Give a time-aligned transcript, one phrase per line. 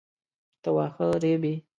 [0.61, 1.53] ته واخه ریبې؟